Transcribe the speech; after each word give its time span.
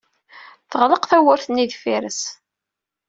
Teɣleq 0.69 1.03
tawwurt-nni 1.05 1.65
deffir-s. 1.69 2.21